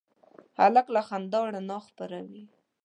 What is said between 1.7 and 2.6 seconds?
خپروي.